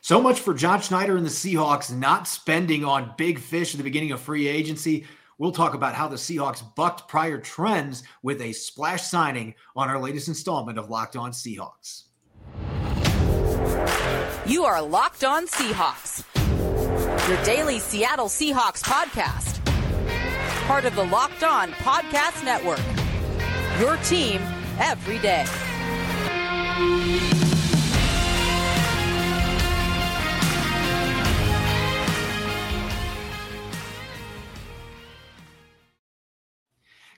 [0.00, 3.84] So much for John Schneider and the Seahawks not spending on big fish at the
[3.84, 5.06] beginning of free agency.
[5.38, 10.00] We'll talk about how the Seahawks bucked prior trends with a splash signing on our
[10.00, 12.04] latest installment of Locked On Seahawks.
[14.46, 16.24] You are Locked On Seahawks,
[17.28, 19.62] your daily Seattle Seahawks podcast,
[20.66, 22.80] part of the Locked On Podcast Network.
[23.80, 24.40] Your team
[24.78, 25.44] every day.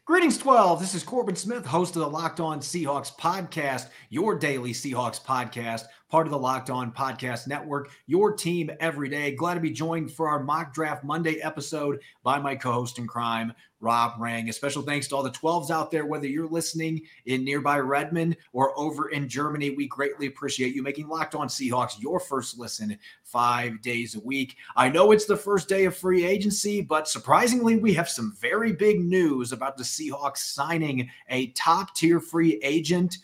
[0.09, 0.81] Greetings, 12.
[0.81, 5.83] This is Corbin Smith, host of the Locked On Seahawks podcast, your daily Seahawks podcast,
[6.09, 9.35] part of the Locked On Podcast Network, your team every day.
[9.35, 13.07] Glad to be joined for our mock draft Monday episode by my co host in
[13.07, 14.49] crime, Rob Rang.
[14.49, 18.37] A special thanks to all the 12s out there, whether you're listening in nearby Redmond
[18.53, 19.71] or over in Germany.
[19.71, 24.57] We greatly appreciate you making Locked On Seahawks your first listen five days a week.
[24.77, 28.73] I know it's the first day of free agency, but surprisingly, we have some very
[28.73, 33.19] big news about the Seahawks signing a top tier free agent.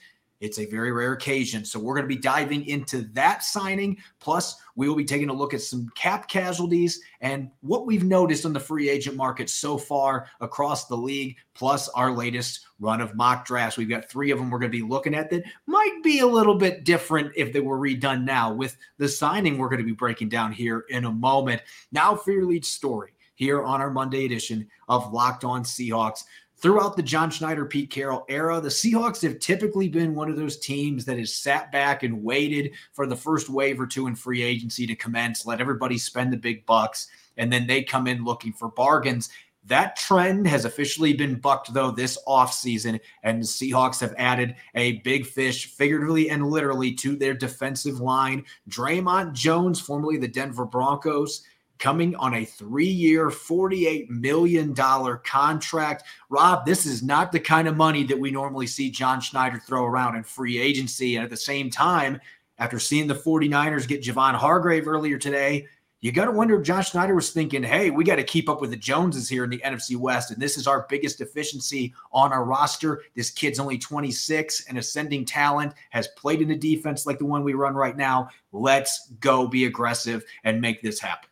[0.45, 1.65] It's a very rare occasion.
[1.65, 3.97] So we're going to be diving into that signing.
[4.21, 8.45] Plus, we will be taking a look at some cap casualties and what we've noticed
[8.45, 13.15] on the free agent market so far across the league, plus our latest run of
[13.15, 13.79] mock drafts.
[13.79, 16.27] We've got three of them we're going to be looking at that might be a
[16.27, 19.93] little bit different if they were redone now with the signing we're going to be
[19.93, 21.63] breaking down here in a moment.
[21.91, 26.25] Now for your lead story here on our Monday edition of Locked On Seahawks.
[26.65, 30.57] Throughout the John Schneider, Pete Carroll era, the Seahawks have typically been one of those
[30.57, 34.43] teams that has sat back and waited for the first wave or two in free
[34.43, 38.55] agency to commence, let everybody spend the big bucks, and then they come in looking
[38.55, 39.29] for bargains.
[39.67, 44.93] That trend has officially been bucked, though, this offseason, and the Seahawks have added a
[45.01, 48.43] big fish, figuratively and literally, to their defensive line.
[48.71, 51.45] Dre'Mont Jones, formerly the Denver Broncos,
[51.79, 56.05] coming on a three year, $48 million contract.
[56.29, 59.85] Rob, this is not the kind of money that we normally see John Schneider throw
[59.85, 61.17] around in free agency.
[61.17, 62.21] And at the same time,
[62.59, 65.67] after seeing the 49ers get Javon Hargrave earlier today,
[66.05, 68.61] you got to wonder if John Schneider was thinking, hey, we got to keep up
[68.61, 70.31] with the Joneses here in the NFC West.
[70.31, 73.01] And this is our biggest deficiency on our roster.
[73.17, 77.43] This kid's only 26 and ascending talent, has played in a defense like the one
[77.43, 78.29] we run right now.
[78.53, 81.31] Let's go be aggressive and make this happen.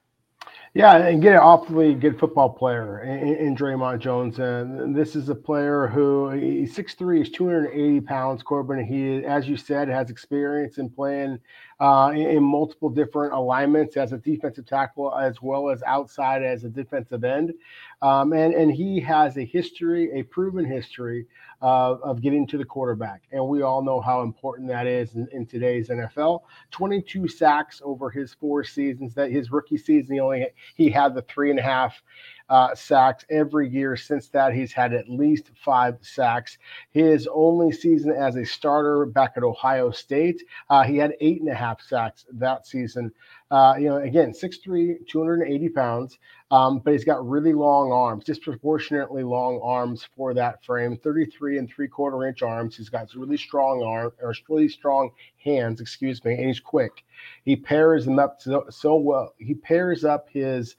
[0.75, 4.39] Yeah, and get an awfully good football player in, in Dre'Mont Jones.
[4.39, 8.83] And this is a player who he's 6'3, he's 280 pounds, Corbin.
[8.83, 11.39] He, as you said, has experience in playing
[11.79, 16.65] uh, in, in, multiple different alignments as a defensive tackle as well as outside as
[16.65, 17.53] a defensive end.
[18.01, 21.27] Um, and, and he has a history, a proven history
[21.63, 23.23] of getting to the quarterback.
[23.31, 26.41] And we all know how important that is in, in, today's NFL.
[26.73, 29.15] 22 sacks over his four seasons.
[29.15, 32.03] That his rookie season, he only he had the three and a half
[32.49, 34.53] uh, sacks every year since that.
[34.53, 36.59] He's had at least five sacks.
[36.91, 41.51] His only season as a starter back at Ohio State, uh, he had eight and
[41.51, 43.13] a half sacks that season.
[43.51, 46.19] Uh, you know, again, 6'3, 280 pounds,
[46.53, 51.69] um, but he's got really long arms, disproportionately long arms for that frame, 33 and
[51.69, 52.77] three quarter inch arms.
[52.77, 55.11] He's got really strong arm or really strong
[55.43, 57.05] hands, excuse me, and he's quick.
[57.47, 59.33] He pairs them up so, so well.
[59.39, 60.77] He pairs up his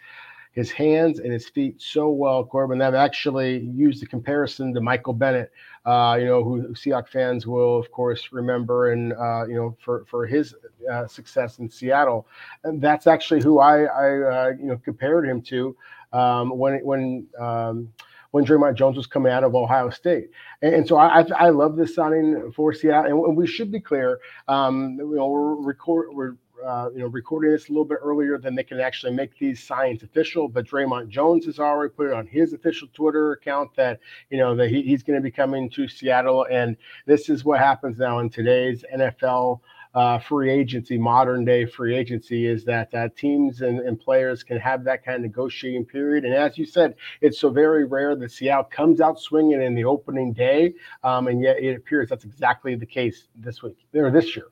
[0.52, 2.80] his hands and his feet so well, Corbin.
[2.80, 5.52] I've actually used the comparison to Michael Bennett,
[5.86, 10.06] uh, you know, who, Seahawks fans will, of course, remember and, uh, you know, for,
[10.06, 10.56] for his
[10.92, 12.28] uh, success in Seattle.
[12.64, 15.76] And that's actually who I, I uh, you know, compared him to
[16.14, 17.90] um, when, when, um,
[18.32, 20.30] when Dre'Mont Jones was coming out of Ohio State.
[20.62, 23.26] And, and so I, I, I, love this signing for Seattle.
[23.26, 26.36] And we should be clear, um, you know, we're, record, we're
[26.66, 29.62] uh, you know, recording this a little bit earlier than they can actually make these
[29.64, 30.48] signs official.
[30.48, 34.56] But Dre'Mont Jones has already put it on his official Twitter account that you know
[34.56, 38.20] that he, he's going to be coming to Seattle, and this is what happens now
[38.20, 39.60] in today's NFL.
[39.94, 44.60] Uh, free agency, modern day free agency, is that uh, teams and, and, players can
[44.60, 46.26] have that kind of negotiating period.
[46.26, 49.86] And as you said, it's so very rare that Seattle comes out swinging in the
[49.86, 50.74] opening day,
[51.04, 54.48] um, and yet it appears that's exactly the case this week or this year.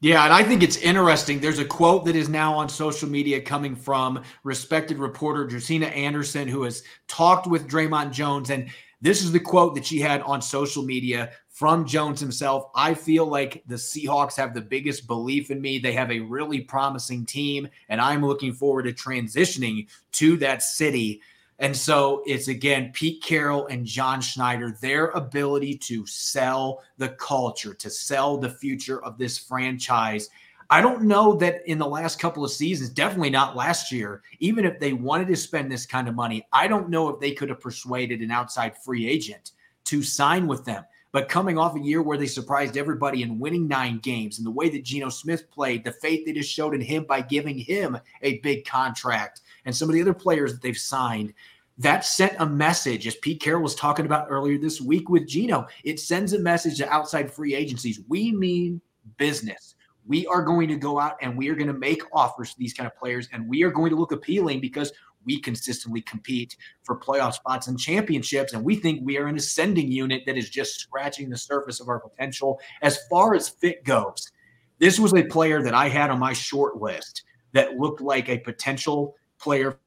[0.00, 1.40] Yeah, and I think it's interesting.
[1.40, 6.48] There's a quote that is now on social media coming from respected reporter Josina Anderson,
[6.48, 8.50] who has talked with Dre'Mont Jones.
[8.50, 8.70] And
[9.02, 12.70] this is the quote that she had on social media from Jones himself.
[12.74, 15.78] I feel like the Seahawks have the biggest belief in me.
[15.78, 21.20] They have a really promising team, and I'm looking forward to transitioning to that city.
[21.60, 27.74] And so it's again Pete Carroll and John Schneider, their ability to sell the culture,
[27.74, 30.30] to sell the future of this franchise.
[30.70, 34.64] I don't know that in the last couple of seasons, definitely not last year, even
[34.64, 37.50] if they wanted to spend this kind of money, I don't know if they could
[37.50, 39.52] have persuaded an outside free agent
[39.84, 40.84] to sign with them.
[41.12, 44.52] But coming off a year where they surprised everybody in winning nine games, and the
[44.52, 47.98] way that Geno Smith played, the faith they just showed in him by giving him
[48.22, 51.34] a big contract, and some of the other players that they've signed,
[51.78, 55.66] that sent a message, as Pete Carroll was talking about earlier this week with Geno.
[55.82, 58.00] It sends a message to outside free agencies.
[58.08, 58.80] We mean
[59.16, 59.74] business.
[60.06, 62.74] We are going to go out and we are going to make offers to these
[62.74, 64.92] kind of players, and we are going to look appealing because
[65.24, 68.52] we consistently compete for playoff spots and championships.
[68.52, 71.88] And we think we are an ascending unit that is just scratching the surface of
[71.88, 74.30] our potential as far as fit goes.
[74.78, 78.38] This was a player that I had on my short list that looked like a
[78.38, 79.78] potential player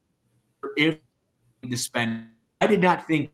[0.76, 0.98] if
[1.68, 2.26] to spend.
[2.60, 3.30] I did not think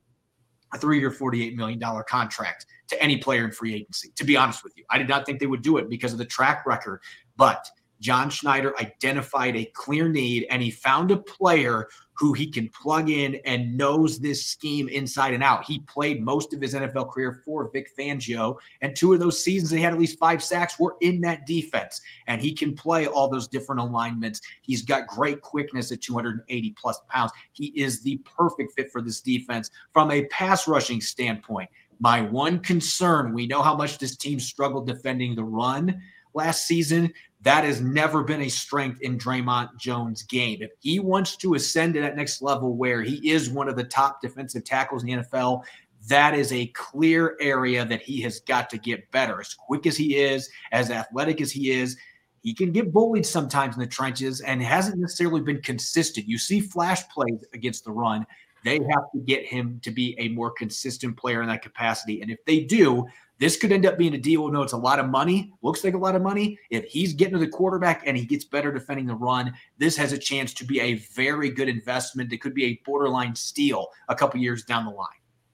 [0.73, 4.73] a three-year, $48 million contract to any player in free agency, to be honest with
[4.77, 4.85] you.
[4.91, 7.01] I did not think they would do it because of the track record.
[7.37, 7.67] But
[8.01, 11.89] John Schneider identified a clear need and he found a player
[12.21, 15.65] who he can plug in and knows this scheme inside and out.
[15.65, 19.71] He played most of his NFL career for Vic Fangio, and two of those seasons
[19.71, 22.03] he had at least five sacks were in that defense.
[22.27, 24.43] And he can play all those different alignments.
[24.61, 27.33] He's got great quickness at 280 plus pounds.
[27.53, 31.71] He is the perfect fit for this defense from a pass rushing standpoint.
[32.01, 36.03] My one concern, we know how much this team struggled defending the run
[36.35, 37.13] last season.
[37.43, 40.59] That has never been a strength in Dre'Mont Jones' game.
[40.61, 43.85] If he wants to ascend to that next level where he is one of the
[43.85, 45.65] top defensive tackles in the NFL,
[46.09, 49.41] that is a clear area that he has got to get better.
[49.41, 51.97] As quick as he is, as athletic as he is,
[52.43, 56.27] he can get bullied sometimes in the trenches and hasn't necessarily been consistent.
[56.27, 58.27] You see flash plays against the run.
[58.65, 62.21] They have to get him to be a more consistent player in that capacity.
[62.21, 63.07] And if they do,
[63.41, 64.47] this could end up being a deal.
[64.49, 65.53] No, it's a lot of money.
[65.63, 66.59] Looks like a lot of money.
[66.69, 70.13] If he's getting to the quarterback and he gets better defending the run, this has
[70.13, 72.33] a chance to be a very good investment.
[72.33, 75.09] It could be a borderline steal a couple years down the line.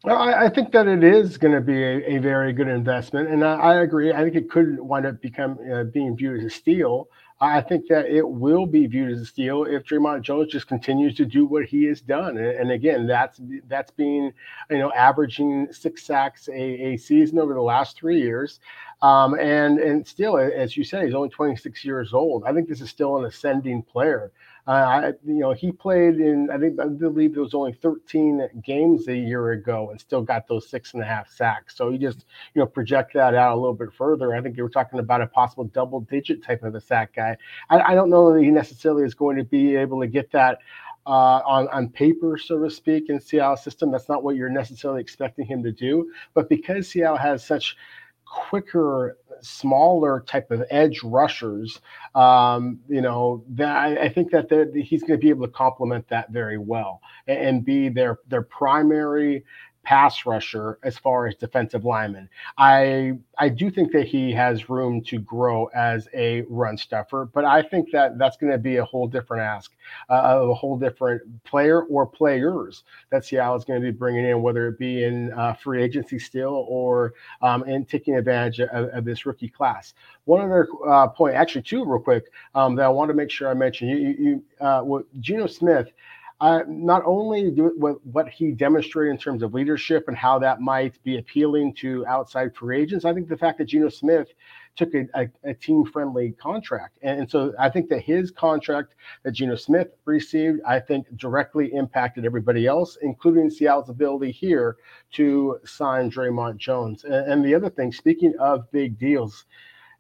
[0.05, 3.29] Well, I, I think that it is going to be a, a, very good investment,
[3.29, 4.13] and I, I, agree.
[4.13, 7.09] I think it could wind up become uh, being viewed as a steal.
[7.39, 11.15] I think that it will be viewed as a steal if Dre'Mont Jones just continues
[11.17, 12.39] to do what he has done.
[12.39, 14.33] And, again, that's that's being
[14.71, 18.61] you know averaging six sacks a, a season over the last three years.
[19.03, 22.45] Um, and and still, as you said, he's only 26 years old.
[22.45, 24.33] I think this is still an ascending player.
[24.67, 28.49] Uh, I, you know, he played in I think I believe it was only 13
[28.65, 31.77] games a year ago, and still got those six and a half sacks.
[31.77, 32.25] So you just
[32.55, 34.35] you know project that out a little bit further.
[34.35, 37.37] I think you were talking about a possible double-digit type of a sack guy.
[37.71, 40.59] I, I don't know that he necessarily is going to be able to get that.
[41.07, 43.93] Uh, on on paper, so to speak, in Seattle system.
[43.93, 46.11] That's not what you're necessarily expecting him to do.
[46.35, 47.77] But because Seattle has such
[48.25, 51.81] quicker, smaller type of edge rushers,
[52.15, 56.09] um, you know, that I, I think that he's going to be able to complement
[56.09, 59.45] that very well and, and be their their primary
[59.87, 62.29] pass rusher as far as defensive lineman.
[62.59, 67.45] I I do think that he has room to grow as a run stuffer, but
[67.45, 69.73] I think that that's going to be a whole different ask
[70.11, 74.25] uh, of a whole different player or players that Seattle is going to be bringing
[74.25, 78.89] in, whether it be in uh, free agency still or um, in taking advantage of,
[78.89, 79.95] of, this rookie class.
[80.25, 82.25] One other uh, point, actually two real quick,
[82.57, 83.89] um, that I want to make sure I mention.
[83.89, 84.83] You, you, you uh,
[85.21, 85.93] Geno Smith
[86.41, 90.61] uh, not only do what, what he demonstrated in terms of leadership and how that
[90.61, 94.29] might be appealing to outside free agents, I think the fact that Geno Smith
[94.77, 99.33] took a, a, a team-friendly contract, and, and, so I think that his contract that
[99.33, 104.77] Geno Smith received, I think, directly impacted everybody else, including Seattle's ability here
[105.13, 107.05] to sign Dre'Mont Jones.
[107.05, 109.47] And, and the other thing, speaking of big deals,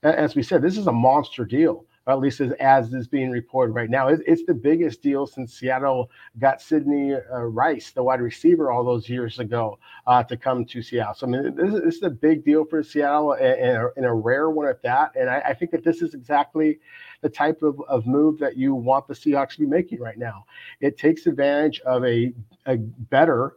[0.02, 3.72] as we said, this is a monster deal at least as, as is being reported
[3.72, 4.08] right now.
[4.08, 8.84] It, it's the biggest deal since Seattle got Sidney uh, Rice, the wide receiver, all
[8.84, 11.14] those years ago uh, to come to Seattle.
[11.14, 13.88] So, I mean, this, is, this is a big deal for Seattle and, and, a,
[13.96, 15.12] and, a, rare one at that.
[15.16, 16.78] And I, I, think that this is exactly
[17.22, 20.44] the type of, of move that you want the Seahawks to be making right now.
[20.80, 22.32] It takes advantage of a,
[22.66, 23.54] a better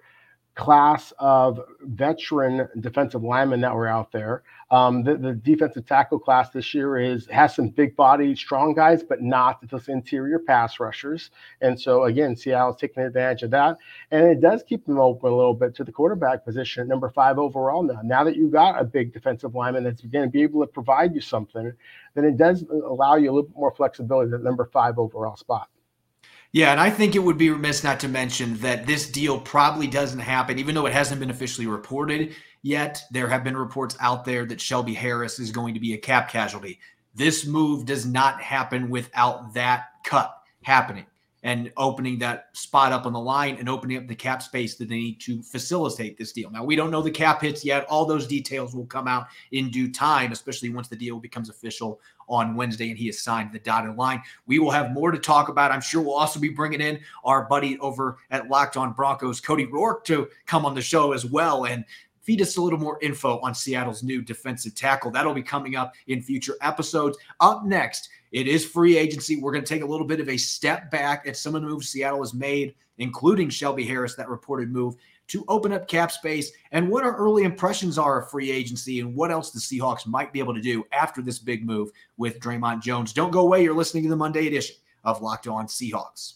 [0.60, 4.44] class of veteran defensive linemen that were out there.
[4.72, 9.02] Um, the, the, defensive tackle class this year is has some big body, strong guys,
[9.02, 11.32] but not those interior pass rushers.
[11.62, 13.78] And so again, Seattle's taking advantage of that,
[14.12, 17.40] and it does keep them open a little bit to the quarterback position, number five
[17.40, 17.82] overall.
[17.82, 20.68] Now, now that you've got a big defensive lineman that's going to be able to
[20.68, 21.72] provide you something,
[22.16, 25.70] then it does allow you a little bit more flexibility at number five overall spot.
[26.52, 29.86] Yeah, and I think it would be remiss not to mention that this deal probably
[29.86, 33.04] doesn't happen, even though it hasn't been officially reported yet.
[33.12, 36.32] There have been reports out there that Shelby Harris is going to be a cap
[36.32, 36.80] casualty.
[37.14, 41.06] This move does not happen without that cut happening
[41.44, 44.90] and opening that spot up on the line and opening up the cap space that
[44.90, 46.50] they need to facilitate this deal.
[46.50, 47.86] Now, we don't know the cap hits yet.
[47.86, 52.02] All those details will come out in due time, especially once the deal becomes official
[52.30, 54.22] on Wednesday and he has signed the dotted line.
[54.46, 55.72] We will have more to talk about.
[55.72, 59.66] I'm sure we'll also be bringing in our buddy over at Locked On Broncos, Cody
[59.66, 61.84] Roark, to come on the show as well and
[62.22, 65.10] feed us a little more info on Seattle's new defensive tackle.
[65.10, 67.18] That'll be coming up in future episodes.
[67.40, 69.42] Up next, it is free agency.
[69.42, 71.68] We're going to take a little bit of a step back at some of the
[71.68, 74.96] moves Seattle has made, including Shelby Harris, that reported move
[75.30, 79.16] to open up cap space, and what our early impressions are of free agency and
[79.16, 82.82] what else the Seahawks might be able to do after this big move with Dre'Mont
[82.82, 83.14] Jones.
[83.14, 83.64] Don't go away.
[83.64, 86.34] You're listening to the Monday edition of Locked On Seahawks.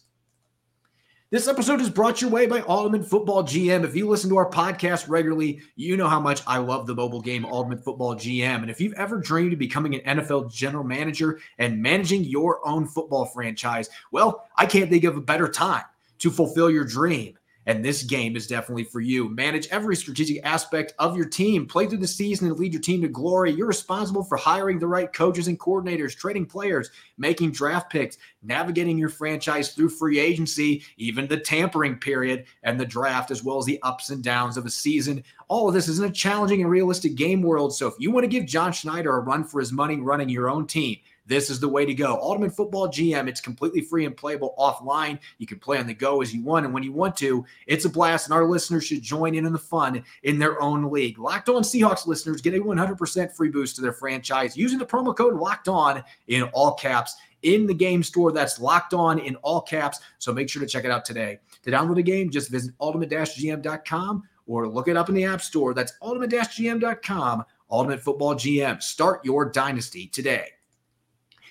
[1.34, 3.84] This episode is brought your way by Ultimate Football GM.
[3.84, 7.22] If you listen to our podcast regularly, you know how much I love the mobile
[7.22, 8.62] game Ultimate Football GM.
[8.62, 12.86] And if you've ever dreamed of becoming an NFL general manager and managing your own
[12.86, 15.86] football franchise, well, I can't think of a better time
[16.20, 17.36] to fulfill your dream.
[17.66, 19.30] And this game is definitely for you.
[19.30, 21.66] Manage every strategic aspect of your team.
[21.66, 23.52] Play through the season and lead your team to glory.
[23.52, 28.98] You're responsible for hiring the right coaches and coordinators, trading players, making draft picks, navigating
[28.98, 33.66] your franchise through free agency, even the tampering period and the draft, as well as
[33.66, 35.24] the ups and downs of a season.
[35.48, 37.74] All of this is in a challenging and realistic game world.
[37.74, 40.50] So if you want to give John Schneider a run for his money running your
[40.50, 42.20] own team, this is the way to go.
[42.22, 45.20] Ultimate Football GM, it's completely free and playable offline.
[45.38, 46.66] You can play on the go as you want.
[46.66, 48.28] And when you want to, it's a blast.
[48.28, 51.20] And our listeners should join in on the fun in their own league.
[51.20, 55.16] Locked On Seahawks listeners get a 100% free boost to their franchise using the promo
[55.16, 58.32] code Locked On in all caps in the game store.
[58.32, 60.00] That's locked on in all caps.
[60.18, 61.40] So make sure to check it out today.
[61.64, 65.74] To download the game, just visit ultimate-gm.com or look it up in the App Store.
[65.74, 67.46] That's ultimate-gm.com.
[67.70, 68.82] Ultimate Football GM.
[68.82, 70.53] Start your dynasty today.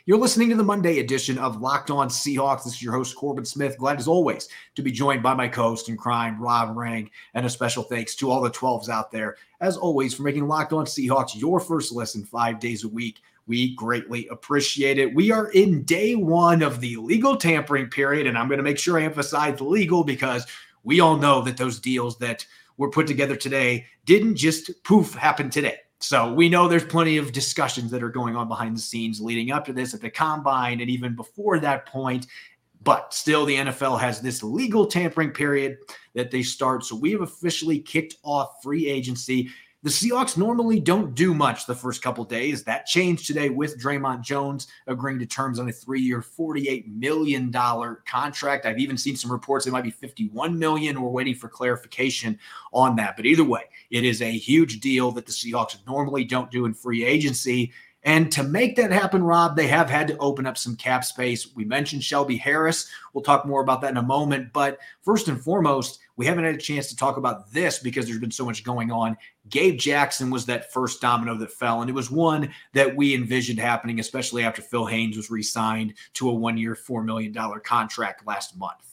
[0.04, 2.64] You're listening to the Monday edition of Locked On Seahawks.
[2.64, 3.78] This is your host, Corbin Smith.
[3.78, 7.08] Glad as always to be joined by my co host in crime, Rob Rang.
[7.34, 10.72] And a special thanks to all the 12s out there, as always, for making Locked
[10.72, 13.20] On Seahawks your first listen five days a week.
[13.46, 15.14] We greatly appreciate it.
[15.14, 18.80] We are in day one of the legal tampering period, and I'm going to make
[18.80, 20.48] sure I emphasize legal because
[20.82, 22.44] we all know that those deals that
[22.76, 25.78] were put together today didn't just poof happen today.
[26.02, 29.52] So we know there's plenty of discussions that are going on behind the scenes leading
[29.52, 32.26] up to this at the combine and even before that point.
[32.82, 35.78] But still, the NFL has this legal tampering period
[36.14, 36.84] that they start.
[36.84, 39.50] So we have officially kicked off free agency.
[39.84, 42.62] The Seahawks normally don't do much the first couple days.
[42.62, 48.64] That changed today with Dre'Mont Jones agreeing to terms on a three-year, $48 million contract.
[48.64, 51.02] I've even seen some reports it might be 51 million.
[51.02, 52.38] We're waiting for clarification
[52.72, 53.16] on that.
[53.16, 56.74] But either way, it is a huge deal that the Seahawks normally don't do in
[56.74, 57.72] free agency.
[58.04, 61.54] And to make that happen, Rob, they have had to open up some cap space.
[61.56, 62.88] We mentioned Shelby Harris.
[63.14, 64.52] We'll talk more about that in a moment.
[64.52, 68.20] But first and foremost, we haven't had a chance to talk about this because there's
[68.20, 69.16] been so much going on.
[69.48, 73.58] Gabe Jackson was that first domino that fell, and it was one that we envisioned
[73.58, 78.24] happening, especially after Phil Haynes was re signed to a one year, $4 million contract
[78.24, 78.91] last month.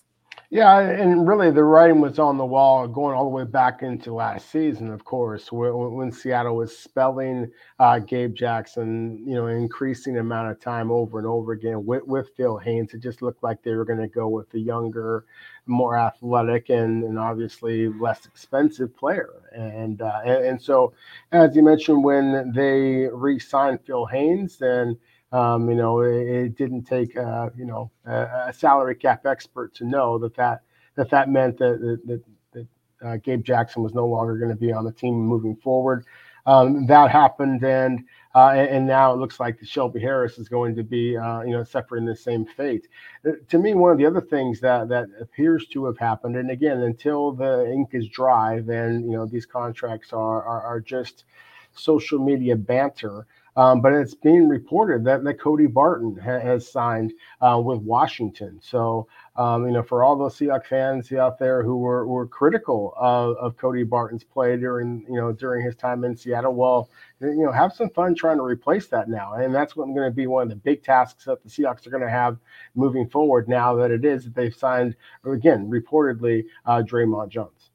[0.52, 4.16] Yeah, and really the writing was on the wall going all the way back into
[4.16, 10.18] last season, of course, when, when Seattle was spelling uh, Gabe Jackson, you know, increasing
[10.18, 12.96] amount of time over and over again with, with Phil Haynes.
[12.96, 15.26] It just looked like they were going to go with the younger,
[15.68, 19.30] more athletic, and, and obviously less expensive player.
[19.56, 20.94] And, uh, and, and so,
[21.32, 24.98] as you mentioned, when they re signed Phil Haynes, then
[25.32, 29.76] um, you know, it, it didn't take uh, you know a, a, salary cap expert
[29.76, 30.62] to know that that
[30.96, 32.68] that, that meant that that, that,
[33.02, 36.06] uh, Gabe Jackson was no longer going to be on the team moving forward.
[36.46, 40.76] Um, that happened, and, uh, and, and now it looks like Shelby Harris is going
[40.76, 42.88] to be uh, you know suffering the same fate.
[43.24, 46.50] Uh, to me, one of the other things that that appears to have happened, and
[46.50, 51.26] again, until the ink is dry, then you know these contracts are are, are just
[51.74, 53.28] social media banter.
[53.60, 57.12] Um, but it's being reported that, that Cody Barton ha- has signed
[57.42, 58.58] uh, with Washington.
[58.64, 62.94] So, um, you know, for all those Seahawks fans out there who were, were critical
[62.96, 66.90] of, of Cody Barton's play during, you know, during his time in Seattle, well,
[67.20, 69.34] you know, have some fun trying to replace that now.
[69.34, 72.04] And that's going to be one of the big tasks that the Seahawks are going
[72.04, 72.38] to have
[72.76, 77.69] moving forward now that it is that they've signed, again, reportedly, uh, Dre'Mont Jones.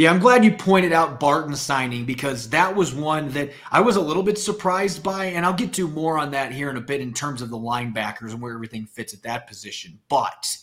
[0.00, 3.96] Yeah, I'm glad you pointed out Barton's signing because that was one that I was
[3.96, 6.80] a little bit surprised by, and I'll get to more on that here in a
[6.80, 9.98] bit in terms of the linebackers and where everything fits at that position.
[10.08, 10.56] But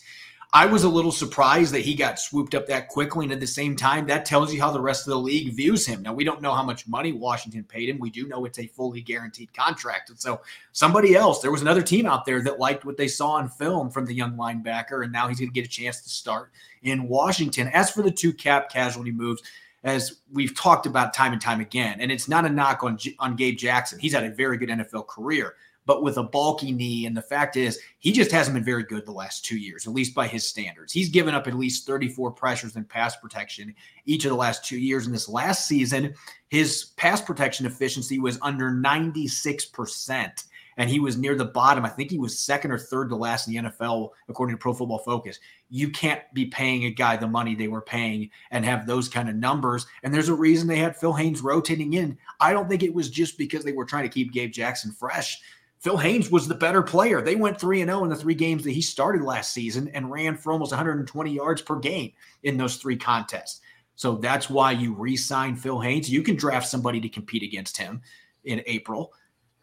[0.50, 3.26] I was a little surprised that he got swooped up that quickly.
[3.26, 5.84] And at the same time, that tells you how the rest of the league views
[5.84, 6.00] him.
[6.00, 7.98] Now, we don't know how much money Washington paid him.
[7.98, 10.08] We do know it's a fully guaranteed contract.
[10.08, 10.40] And so,
[10.72, 13.90] somebody else, there was another team out there that liked what they saw on film
[13.90, 15.04] from the young linebacker.
[15.04, 16.50] And now he's going to get a chance to start
[16.82, 17.68] in Washington.
[17.68, 19.42] As for the two cap casualty moves,
[19.84, 23.36] as we've talked about time and time again, and it's not a knock on, on
[23.36, 23.98] Gabe Jackson.
[23.98, 25.54] He's had a very good NFL career
[25.88, 27.06] but with a bulky knee.
[27.06, 29.94] And the fact is, he just hasn't been very good the last two years, at
[29.94, 30.92] least by his standards.
[30.92, 34.76] He's given up at least 34 pressures in pass protection each of the last two
[34.78, 35.06] years.
[35.06, 36.14] In this last season,
[36.50, 40.44] his pass protection efficiency was under 96%.
[40.76, 41.84] And he was near the bottom.
[41.84, 44.74] I think he was second or third to last in the NFL, according to Pro
[44.74, 45.40] Football Focus.
[45.70, 49.28] You can't be paying a guy the money they were paying and have those kind
[49.28, 49.86] of numbers.
[50.04, 52.16] And there's a reason they had Phil Haynes rotating in.
[52.38, 55.40] I don't think it was just because they were trying to keep Gabe Jackson fresh.
[55.80, 57.22] Phil Haynes was the better player.
[57.22, 60.36] They went 3 0 in the three games that he started last season and ran
[60.36, 63.60] for almost 120 yards per game in those three contests.
[63.94, 66.10] So that's why you re sign Phil Haynes.
[66.10, 68.00] You can draft somebody to compete against him
[68.44, 69.12] in April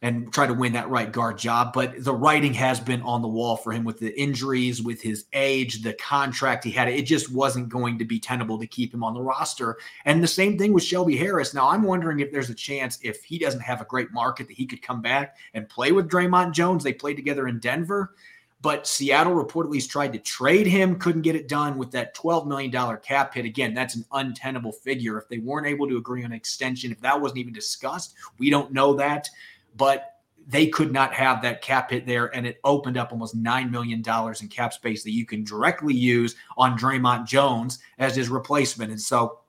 [0.02, 1.74] and try to win that right guard job.
[1.74, 5.26] But the writing has been on the wall for him with the injuries, with his
[5.34, 6.88] age, the contract he had.
[6.90, 9.78] It just wasn't going to be tenable to keep him on the roster.
[10.04, 11.54] And the same thing with Shelby Harris.
[11.54, 14.58] Now, I'm wondering if there's a chance if he doesn't have a great market that
[14.58, 16.84] he could come back and play with Dre'Mont Jones.
[16.84, 18.14] They played together in Denver.
[18.62, 22.98] But Seattle reportedly tried to trade him, couldn't get it done with that $12 million
[22.98, 23.46] cap hit.
[23.46, 25.20] Again, that's an untenable figure.
[25.20, 28.50] If they weren't able to agree on an extension, if that wasn't even discussed, we
[28.50, 29.30] don't know that
[29.76, 30.12] but
[30.48, 34.04] they could not have that cap hit there, and it opened up almost $9 million
[34.42, 38.92] in cap space that you can directly use on Dre'Mont Jones as his replacement.
[38.92, 39.40] And so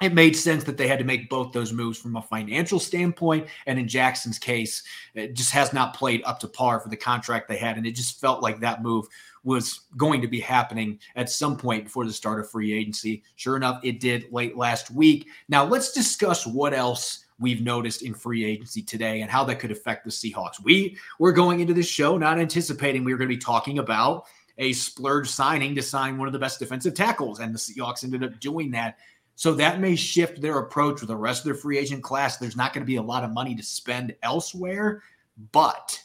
[0.00, 3.48] it made sense that they had to make both those moves from a financial standpoint.
[3.66, 4.84] And in Jackson's case,
[5.14, 7.76] it just has not played up to par for the contract they had.
[7.76, 9.06] And it just felt like that move
[9.42, 13.24] was going to be happening at some point before the start of free agency.
[13.34, 15.26] Sure enough, it did late last week.
[15.48, 19.70] Now, let's discuss what else we've noticed in free agency today and how that could
[19.70, 20.62] affect the Seahawks.
[20.62, 24.26] We were going into this show not anticipating we were going to be talking about
[24.58, 28.24] a splurge signing to sign one of the best defensive tackles, and the Seahawks ended
[28.24, 28.98] up doing that.
[29.36, 32.38] So that may shift their approach with the rest of their free agent class.
[32.38, 35.04] There's not going to be a lot of money to spend elsewhere,
[35.52, 36.02] but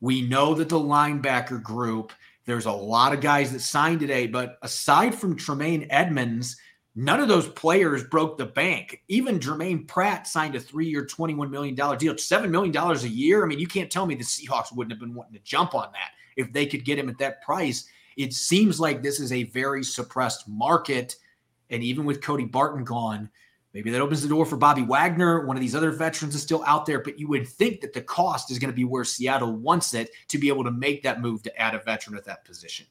[0.00, 2.12] we know that the linebacker group,
[2.44, 6.56] there's a lot of guys that signed today, but aside from Tremaine Edmunds,
[6.98, 9.02] None of those players broke the bank.
[9.08, 13.44] Even Germaine Pratt signed a three year, $21 million deal, $7 million a year.
[13.44, 15.92] I mean, you can't tell me the Seahawks wouldn't have been wanting to jump on
[15.92, 17.86] that if they could get him at that price.
[18.16, 21.16] It seems like this is a very suppressed market.
[21.68, 23.28] And even with Cody Barton gone,
[23.74, 25.44] maybe that opens the door for Bobby Wagner.
[25.44, 28.00] One of these other veterans is still out there, but you would think that the
[28.00, 31.20] cost is going to be where Seattle wants it to be able to make that
[31.20, 32.86] move to add a veteran at that position.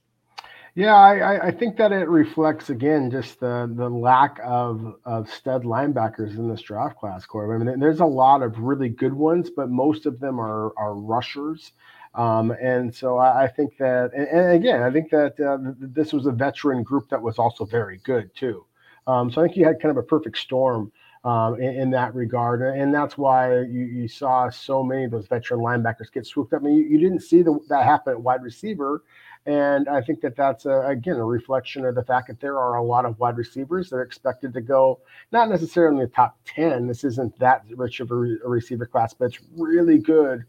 [0.76, 5.64] Yeah, I, I think that it reflects again just the the lack of of stud
[5.64, 7.50] linebackers in this draft class, Corb.
[7.50, 10.94] I mean, there's a lot of really good ones, but most of them are are
[10.94, 11.72] rushers.
[12.14, 16.14] Um, and so I, I, think that, and, and, again, I think that uh, this
[16.14, 18.66] was a veteran group that was also very good too.
[19.06, 20.94] Um, so I think you had kind of a perfect storm
[21.26, 25.28] um, in, in, that regard, and that's why you, you, saw so many of those
[25.28, 26.62] veteran linebackers get swooped up.
[26.62, 29.04] I mean, you, you didn't see the, that happen at wide receiver
[29.46, 32.76] and I think that that's, a, again, a reflection of the fact that there are
[32.76, 36.38] a lot of wide receivers that are expected to go, not necessarily in the top
[36.46, 36.88] 10.
[36.88, 40.46] This isn't that rich of a, re- a receiver class, but it's really good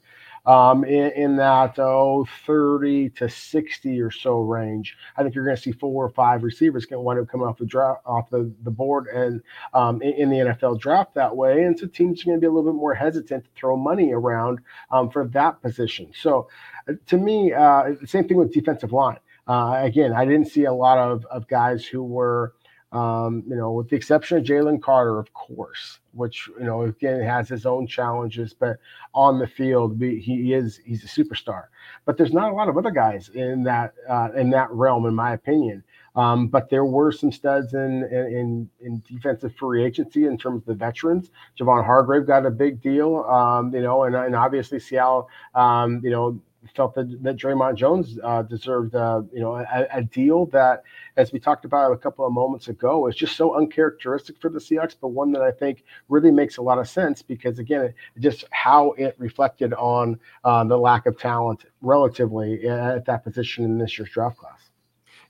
[0.46, 4.96] um, in, in, that oh, 30 to 60 or so range.
[5.16, 7.46] I think you're going to see four or five receivers going to wind up coming
[7.46, 9.42] off the draft off the, the board and
[9.74, 11.64] um, in, in, the NFL draft that way.
[11.64, 14.12] And so teams are going to be a little bit more hesitant to throw money
[14.12, 16.12] around um, for that position.
[16.14, 16.48] So
[16.88, 19.18] uh, to me, uh, same thing with defensive line.
[19.48, 22.54] Uh, again, I didn't see a lot of, of guys who were
[22.92, 27.20] um, you know, with the exception of Jalen Carter, of course, which you know again
[27.20, 28.78] has his own challenges, but
[29.14, 31.64] on the field he is he's a superstar.
[32.04, 35.14] But there's not a lot of other guys in that uh, in that realm, in
[35.14, 35.82] my opinion.
[36.14, 40.66] Um, but there were some studs in, in in defensive free agency in terms of
[40.66, 41.30] the veterans.
[41.58, 46.10] Javon Hargrave got a big deal, um, you know, and, and obviously Seattle, um, you
[46.10, 46.40] know,
[46.74, 50.82] felt that, that Dre'Mont Jones uh, deserved, uh, you know, a, a, deal that,
[51.16, 54.58] as we talked about a couple of moments ago, is just so uncharacteristic for the
[54.58, 57.94] Seahawks, but one that I think really makes a lot of sense because, again, it,
[58.18, 63.78] just how it reflected on uh, the lack of talent relatively at that position in
[63.78, 64.70] this year's draft class.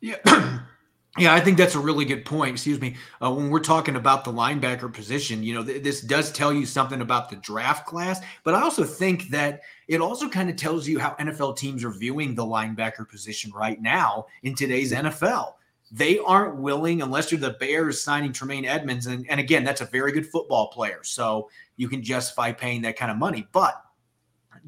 [0.00, 0.60] Yeah.
[1.18, 2.52] Yeah, I think that's a really good point.
[2.52, 2.96] Excuse me.
[3.22, 6.66] Uh, when we're talking about the linebacker position, you know, th- this does tell you
[6.66, 10.86] something about the draft class, but I also think that it also kind of tells
[10.86, 15.54] you how NFL teams are viewing the linebacker position right now in today's NFL.
[15.90, 19.06] They aren't willing, unless you're the Bears signing Tremaine Edmunds.
[19.06, 21.00] And, and again, that's a very good football player.
[21.02, 23.46] So you can justify paying that kind of money.
[23.52, 23.80] But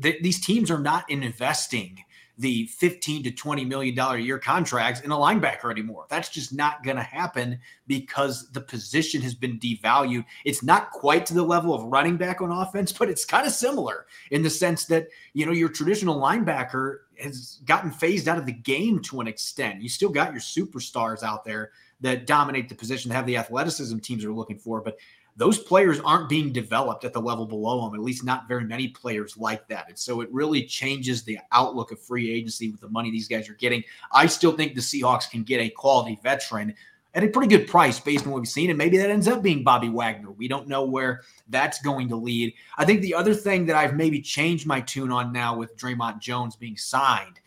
[0.00, 2.02] th- these teams are not investing
[2.38, 6.06] the 15 to 20 million dollar a year contracts in a linebacker anymore.
[6.08, 10.24] That's just not going to happen because the position has been devalued.
[10.44, 13.52] It's not quite to the level of running back on offense, but it's kind of
[13.52, 18.46] similar in the sense that, you know, your traditional linebacker has gotten phased out of
[18.46, 19.82] the game to an extent.
[19.82, 24.24] You still got your superstars out there that dominate the position, have the athleticism teams
[24.24, 24.96] are looking for, but
[25.38, 28.88] those players aren't being developed at the level below them, at least not very many
[28.88, 29.88] players like that.
[29.88, 33.48] And so it really changes the outlook of free agency with the money these guys
[33.48, 33.84] are getting.
[34.10, 36.74] I still think the Seahawks can get a quality veteran
[37.14, 38.68] at a pretty good price based on what we've seen.
[38.68, 40.32] And maybe that ends up being Bobby Wagner.
[40.32, 42.52] We don't know where that's going to lead.
[42.76, 46.18] I think the other thing that I've maybe changed my tune on now with Dre'Mont
[46.18, 47.38] Jones being signed,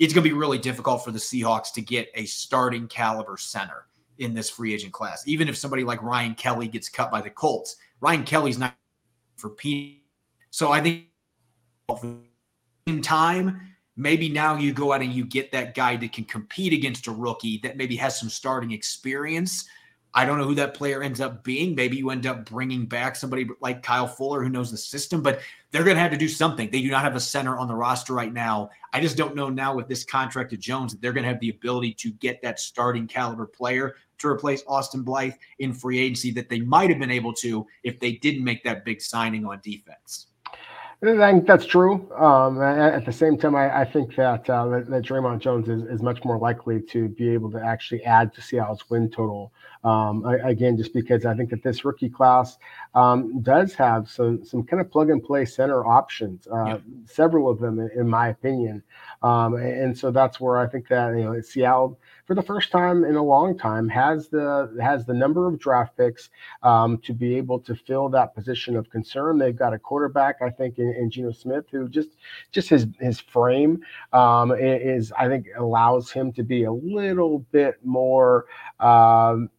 [0.00, 3.85] it's going to be really difficult for the Seahawks to get a starting caliber center
[4.18, 5.26] in this free agent class.
[5.26, 8.74] Even if somebody like Ryan Kelly gets cut by the Colts, Ryan Kelly's not
[9.36, 10.04] for Pete.
[10.50, 11.06] So I think
[12.86, 13.60] in time,
[13.96, 17.12] maybe now you go out and you get that guy that can compete against a
[17.12, 19.68] rookie that maybe has some starting experience
[20.16, 21.74] I don't know who that player ends up being.
[21.74, 25.40] Maybe you end up bringing back somebody like Kyle Fuller who knows the system, but
[25.70, 26.70] they're going to have to do something.
[26.70, 28.70] They do not have a center on the roster right now.
[28.94, 31.40] I just don't know now with this contract to Jones that they're going to have
[31.40, 36.30] the ability to get that starting caliber player to replace Austin Blythe in free agency
[36.32, 39.60] that they might have been able to if they didn't make that big signing on
[39.62, 40.26] defense.
[41.02, 42.10] I think that's true.
[42.14, 46.02] Um, at the same time, I, I think that, uh, that, Dre'Mont Jones is, is
[46.02, 49.52] much more likely to be able to actually add to Seattle's win total.
[49.84, 52.58] Um, again, just because I think that this rookie class
[52.94, 56.78] um, does have some some kind of plug and play center options, uh, yeah.
[57.04, 58.82] several of them, in, in my opinion.
[59.22, 63.04] Um, and so that's where I think that you know Seattle for the first time
[63.04, 66.30] in a long time has the has the number of draft picks
[66.62, 69.38] um, to be able to fill that position of concern.
[69.38, 72.10] They've got a quarterback, I think, in, in Geno Smith, who just
[72.50, 73.80] just his his frame
[74.12, 78.46] um, is I think allows him to be a little bit more
[78.80, 79.50] um,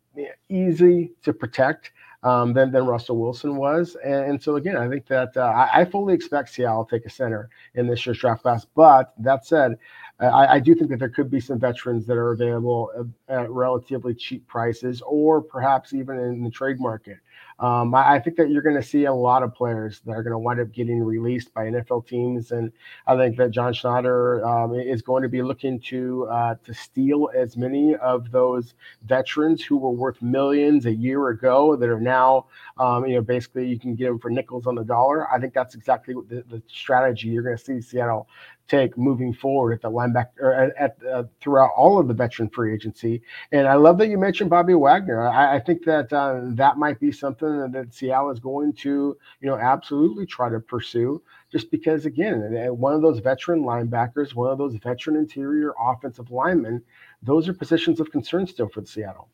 [0.49, 1.91] easy to protect.
[2.23, 3.95] Um, than, than Russell Wilson was.
[4.03, 7.05] And, and so, again, I think that uh, I, I, fully expect Seattle to take
[7.05, 8.65] a center in this year's draft class.
[8.65, 9.77] But that said,
[10.19, 13.51] I, I, do think that there could be some veterans that are available at, at
[13.51, 17.17] relatively cheap prices, or perhaps even in the trade market.
[17.59, 20.21] Um, I, I, think that you're going to see a lot of players that are
[20.21, 22.71] going to wind up getting released by NFL teams, and
[23.07, 27.31] I think that John Schneider um, is going to be looking to uh, to steal
[27.35, 32.45] as many of those veterans who were worth millions a year ago that are now,
[32.77, 35.27] um, you know, basically you can get them for nickels on the dollar.
[35.33, 38.27] I think that's exactly the, the strategy you're going to see Seattle
[38.67, 42.73] take moving forward at the linebacker at, at uh, throughout all of the veteran free
[42.73, 43.21] agency.
[43.51, 45.27] And I love that you mentioned Bobby Wagner.
[45.27, 49.47] I, I think that uh, that might be something that Seattle is going to, you
[49.47, 51.21] know, absolutely try to pursue.
[51.51, 52.41] Just because, again,
[52.77, 56.83] one of those veteran linebackers, one of those veteran interior offensive linemen,
[57.23, 59.29] those are positions of concern still for Seattle.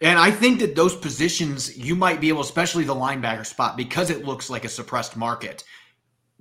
[0.00, 4.10] And I think that those positions you might be able, especially the linebacker spot, because
[4.10, 5.64] it looks like a suppressed market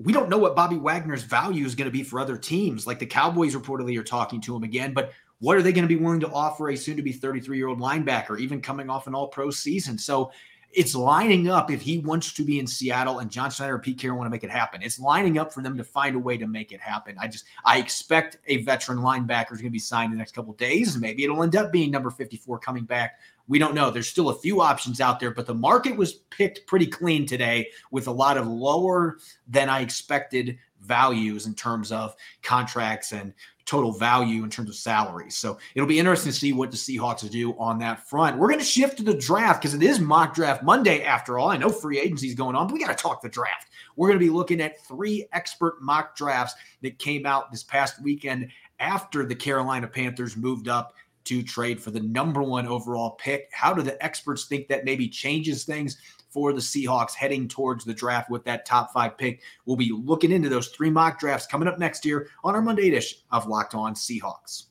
[0.04, 2.88] we don't know what Bobby Wagner's value is going to be for other teams.
[2.88, 5.94] Like the Cowboys reportedly are talking to him again, but what are they going to
[5.94, 9.08] be willing to offer a soon to be 33 year old linebacker, even coming off
[9.08, 9.98] an all pro season?
[9.98, 10.32] So
[10.74, 14.00] it's lining up if he wants to be in Seattle and John Schneider and Pete
[14.00, 14.82] Carroll want to make it happen.
[14.82, 17.18] It's lining up for them to find a way to make it happen.
[17.20, 20.34] I just I expect a veteran linebacker is going to be signed in the next
[20.34, 20.98] couple days.
[20.98, 23.20] Maybe it'll end up being number 54 coming back
[23.52, 23.92] we don't know.
[23.92, 27.68] There's still a few options out there, but the market was picked pretty clean today
[27.92, 33.34] with a lot of lower than I expected values in terms of contracts and
[33.66, 35.36] total value in terms of salaries.
[35.36, 38.38] So it'll be interesting to see what the Seahawks do on that front.
[38.38, 41.50] We're going to shift to the draft because it is mock draft Monday after all.
[41.50, 43.68] I know free agency is going on, but we got to talk the draft.
[43.98, 48.02] We're going to be looking at three expert mock drafts that came out this past
[48.02, 48.48] weekend
[48.80, 50.94] after the Carolina Panthers moved up
[51.26, 53.50] to trade for the number one overall pick.
[53.54, 55.98] How do the experts think that maybe changes things
[56.30, 59.42] for the Seahawks heading towards the draft with that top five pick?
[59.66, 62.88] We'll be looking into those three mock drafts coming up next year on our Monday
[62.88, 64.66] edition of Locked On Seahawks.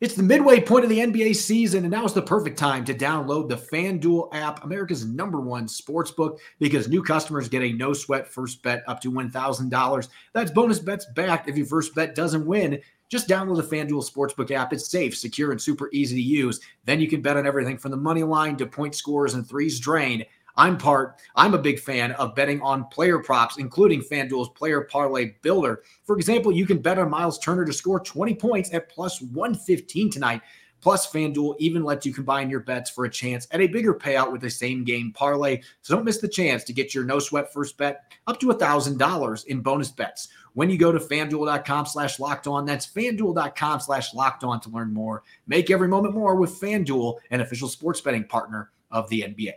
[0.00, 2.92] It's the midway point of the NBA season, and now is the perfect time to
[2.92, 7.92] download the FanDuel app, America's number one sports book, because new customers get a no
[7.92, 10.08] sweat first bet up to $1,000.
[10.32, 12.80] That's bonus bets back if your first bet doesn't win.
[13.10, 14.72] Just download the FanDuel Sportsbook app.
[14.72, 16.60] It's safe, secure, and super easy to use.
[16.84, 19.78] Then you can bet on everything from the money line to point scores and threes
[19.78, 20.24] drained.
[20.56, 25.34] I'm part, I'm a big fan of betting on player props, including FanDuel's Player Parlay
[25.42, 25.82] Builder.
[26.04, 30.10] For example, you can bet on Myles Turner to score 20 points at plus 115
[30.10, 30.42] tonight.
[30.80, 34.30] Plus, FanDuel even lets you combine your bets for a chance at a bigger payout
[34.30, 35.60] with the same game parlay.
[35.80, 39.46] So don't miss the chance to get your no sweat first bet up to $1,000
[39.46, 42.64] in bonus bets when you go to fanduel.com slash locked on.
[42.64, 45.22] That's fanduel.com slash locked on to learn more.
[45.46, 49.52] Make every moment more with FanDuel, an official sports betting partner of the NBA.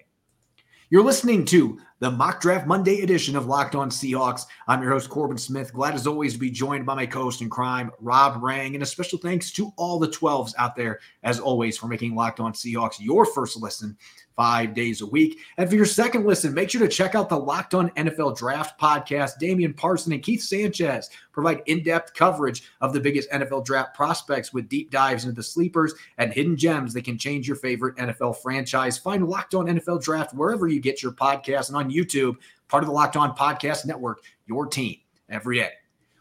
[0.90, 4.46] You're listening to the Mock Draft Monday edition of Locked On Seahawks.
[4.70, 5.74] I'm your host, Corbin Smith.
[5.74, 8.74] Glad as always to be joined by my co host in crime, Rob Rang.
[8.74, 12.40] And a special thanks to all the 12s out there, as always, for making Locked
[12.40, 13.98] On Seahawks your first listen
[14.38, 15.40] five days a week.
[15.58, 18.80] And for your second listen, make sure to check out the Locked On NFL Draft
[18.80, 19.40] podcast.
[19.40, 24.54] Damian Parson and Keith Sanchez provide in depth coverage of the biggest NFL draft prospects
[24.54, 28.38] with deep dives into the sleepers and hidden gems that can change your favorite NFL
[28.38, 28.98] franchise.
[28.98, 32.36] Find Locked On NFL Draft wherever you get your podcast and on YouTube,
[32.68, 34.98] part of the Locked On Podcast Network, your team
[35.30, 35.72] every day.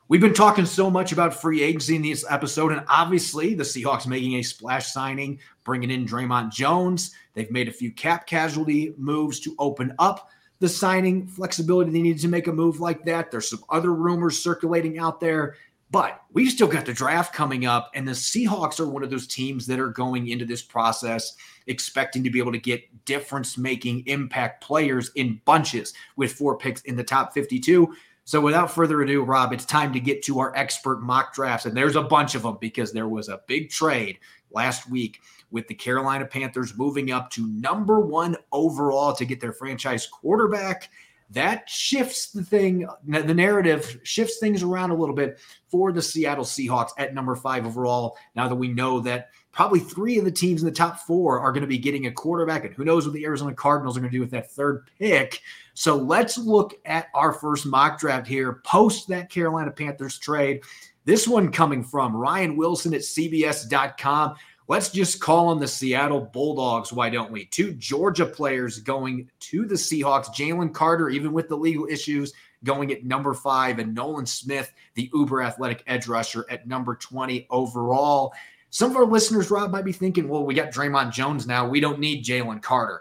[0.09, 4.07] We've been talking so much about free agency in this episode, and obviously the Seahawks
[4.07, 7.11] making a splash signing, bringing in Dre'Mont Jones.
[7.35, 11.91] They've made a few cap casualty moves to open up the signing flexibility.
[11.91, 13.33] They needed to make a move like that.
[13.33, 15.57] There's some other rumors circulating out there,
[15.91, 19.27] but we've still got the draft coming up, and the Seahawks are one of those
[19.27, 21.35] teams that are going into this process
[21.67, 26.83] expecting to be able to get difference making impact players in bunches with four picks
[26.83, 27.93] in the top 52.
[28.27, 31.65] So without further ado, Rob, it's time to get to our expert mock drafts.
[31.65, 34.19] And there's a bunch of them because there was a big trade
[34.51, 35.21] last week
[35.53, 40.91] with the Carolina Panthers moving up to number one overall to get their franchise quarterback.
[41.31, 46.45] That shifts the thing, the narrative shifts things around a little bit for the Seattle
[46.45, 48.19] Seahawks at number five overall.
[48.35, 51.51] Now that we know that probably three of the teams in the top four are
[51.51, 54.13] going to be getting a quarterback, and who knows what the Arizona Cardinals are going
[54.13, 55.41] to do with that third pick.
[55.73, 60.63] So let's look at our first mock draft here post that Carolina Panthers trade.
[61.07, 64.35] This one coming from Ryan Wilson at CBS.com.
[64.69, 66.93] Let's just call them the Seattle Bulldogs.
[66.93, 67.47] Why don't we?
[67.47, 70.27] Two Georgia players going to the Seahawks.
[70.27, 75.09] Jalen Carter, even with the legal issues, going at number five, and Nolan Smith, the
[75.15, 78.35] uber athletic edge rusher, at number 20 overall.
[78.77, 81.67] Some of our listeners, Rob, might be thinking, well, we got Dre'Mont Jones now.
[81.67, 83.01] We don't need Jalen Carter.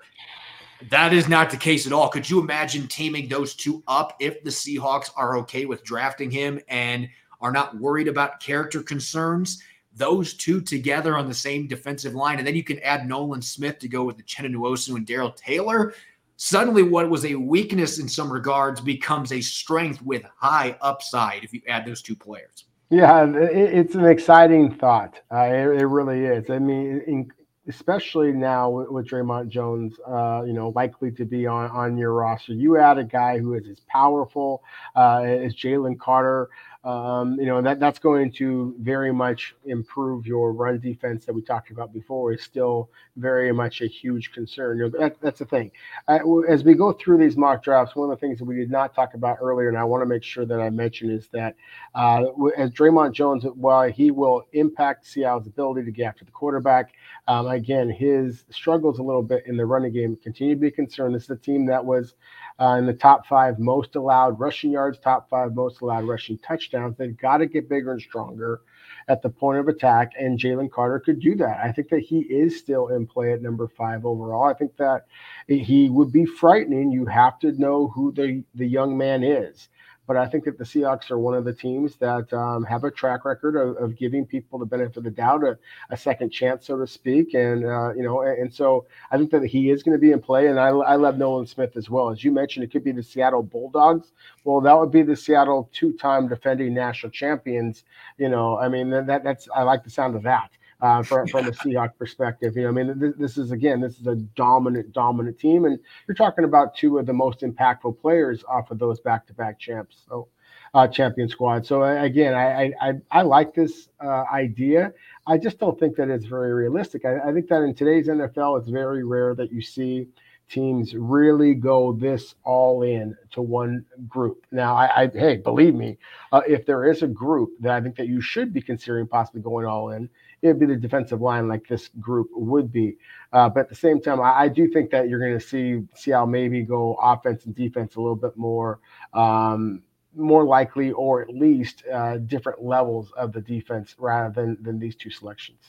[0.90, 2.08] That is not the case at all.
[2.08, 6.62] Could you imagine teaming those two up if the Seahawks are okay with drafting him
[6.70, 7.10] and
[7.42, 9.62] are not worried about character concerns?
[9.94, 13.78] Those two together on the same defensive line, and then you can add Nolan Smith
[13.80, 15.94] to go with the Uchenna and Darrell Taylor.
[16.38, 21.54] Suddenly, what was a weakness in some regards becomes a strength with high upside if
[21.54, 22.64] you add those two players.
[22.90, 25.20] Yeah, it's an exciting thought.
[25.34, 26.50] Uh, it, it, really is.
[26.52, 27.32] I mean, in,
[27.68, 32.14] especially now with, with Dre'Mont Jones, uh, you know, likely to be on, on your
[32.14, 32.54] roster.
[32.54, 34.64] You add a guy who is as powerful
[34.96, 36.50] uh, as Jalen Carter.
[36.86, 41.42] Um, you know, that that's going to very much improve your run defense that we
[41.42, 42.32] talked about before.
[42.32, 44.78] Is still very much a huge concern.
[44.78, 45.72] You know, that, that's the thing.
[46.08, 48.94] as we go through these mock drafts, one of the things that we did not
[48.94, 51.56] talk about earlier, and I want to make sure that I mention, is that
[51.96, 56.94] uh, as Dre'Mont Jones, while he will impact Seattle's ability to get after the quarterback,
[57.28, 60.72] um, again, his struggles a little bit in the running game continue to be a
[60.72, 61.14] concern.
[61.14, 62.14] This is a team that was
[62.60, 66.96] uh, in the top five most allowed rushing yards, top five most allowed rushing touchdowns.
[66.98, 68.62] They've got to get bigger and stronger
[69.08, 71.60] at the point of attack, and Jalen Carter could do that.
[71.64, 74.46] I think that he is still in play at number five overall.
[74.46, 75.06] I think that
[75.48, 76.92] he would be frightening.
[76.92, 79.70] You have to know who the, the young man is.
[80.08, 82.92] But I think that the Seahawks are one of the teams that um, have a
[82.92, 85.58] track record of, of, giving people the benefit of the doubt, a,
[85.90, 87.34] a second chance, so to speak.
[87.34, 90.12] And uh, you know, and, and, so I think that he is going to be
[90.12, 90.48] in play.
[90.48, 92.10] And I, I love Nolan Smith as well.
[92.10, 94.12] As you mentioned, it could be the Seattle Bulldogs.
[94.44, 97.84] Well, that would be the Seattle two-time defending national champions.
[98.18, 101.48] You know, I mean, that that's I like the sound of that uh, from, from
[101.48, 102.56] a Seahawk perspective.
[102.56, 105.80] You know, I mean, this, this, is again, this is a dominant, dominant team, and
[106.08, 110.28] you're talking about two of the most impactful players off of those back-to-back champs, so
[110.74, 111.66] uh, champion squad.
[111.66, 114.94] So again, I I, I like this uh, idea.
[115.26, 117.06] I just don't think that it's very realistic.
[117.06, 120.08] I, I think that in today's NFL, it's very rare that you see
[120.50, 124.46] teams really go this all in to one group.
[124.52, 125.98] Now, I, I hey, believe me,
[126.32, 129.42] uh, if there is a group that I think that you should be considering possibly
[129.42, 130.10] going all in,
[130.46, 132.98] it'd be the defensive line like this group would be.
[133.34, 135.82] Uh, but at the same time, I, I do think that you're going to see
[135.96, 138.80] Seattle maybe go offense and defense a little bit more.
[139.14, 139.84] Um,
[140.18, 144.96] more likely, or at least uh, different levels of the defense rather than than these
[144.96, 145.60] two selections.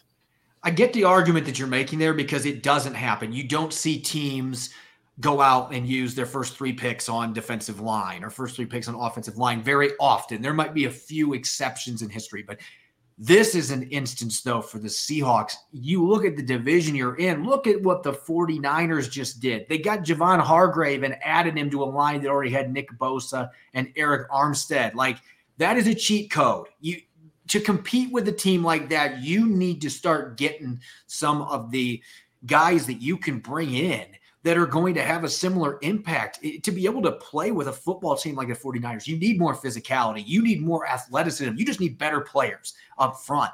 [0.63, 3.33] I get the argument that you're making there because it doesn't happen.
[3.33, 4.71] You don't see teams
[5.21, 8.89] go out and use their first three picks on defensive line or first three picks
[8.89, 10.43] on offensive line very often.
[10.43, 12.59] There might be a few exceptions in history, but
[13.19, 15.55] this is an instance, though, for the Seahawks.
[15.73, 19.67] You look at the division you're in, look at what the 49ers just did.
[19.69, 23.49] They got Javon Hargrave and added him to a line that already had Nick Bosa
[23.73, 24.95] and Arik Armstead.
[24.95, 25.17] Like,
[25.57, 26.67] that is a cheat code.
[26.81, 27.01] You
[27.49, 32.03] to compete with a team like that, you need to start getting some of the
[32.45, 34.05] guys that you can bring in
[34.47, 36.39] that are going to have a similar impact.
[36.63, 39.57] To be able to play with a football team like the 49ers, you need more
[39.57, 43.51] physicality, you need more athleticism, you just need better players up front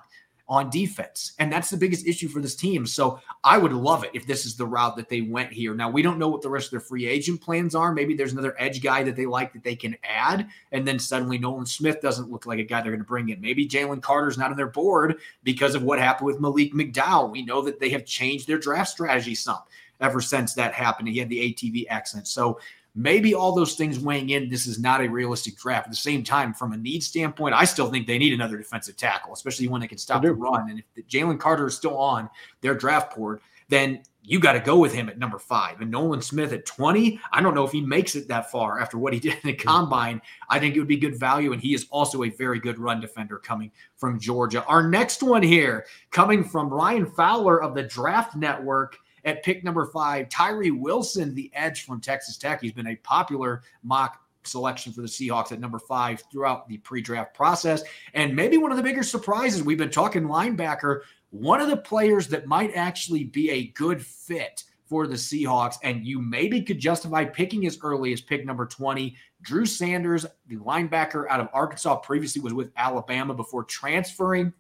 [0.48, 1.32] on defense.
[1.38, 2.86] And that's the biggest issue for this team.
[2.86, 5.74] So I would love it if this is the route that they went here.
[5.74, 7.94] Now, we don't know what the rest of their free agent plans are.
[7.94, 10.46] Maybe there's another edge guy that they like that they can add.
[10.72, 13.40] And then suddenly Nolan Smith doesn't look like a guy they're going to bring in.
[13.40, 17.30] Maybe Jalen Carter's not on their board because of what happened with Malik McDowell.
[17.30, 19.60] We know that they have changed their draft strategy some
[20.02, 21.08] ever since that happened.
[21.08, 22.28] He had the ATV accent.
[22.28, 22.60] So
[22.94, 25.86] maybe all those things weighing in, this is not a realistic draft.
[25.86, 28.96] At the same time, from a need standpoint, I still think they need another defensive
[28.96, 30.70] tackle, especially when they can stop the run.
[30.70, 32.28] And if Jalen Carter is still on
[32.60, 35.80] their draft board, then you got to go with him at number five.
[35.80, 38.98] And Nolan Smith at 20, I don't know if he makes it that far after
[38.98, 39.68] what he did in the hmm.
[39.68, 40.22] combine.
[40.48, 41.52] I think it would be good value.
[41.52, 44.64] And he is also a very good run defender coming from Georgia.
[44.66, 48.98] Our next one here, coming from Ryan Fowler of the Draft Network.
[49.24, 52.60] At pick number five, Tyree Wilson, the edge from Texas Tech.
[52.60, 57.00] He's been a popular mock selection for the Seahawks at number five throughout the pre
[57.00, 57.82] draft process.
[58.14, 62.28] And maybe one of the bigger surprises, we've been talking linebacker, one of the players
[62.28, 67.24] that might actually be a good fit for the Seahawks, and you maybe could justify
[67.24, 69.16] picking as early as pick number 20.
[69.40, 74.52] Drew Sanders, the linebacker out of Arkansas, previously was with Alabama before transferring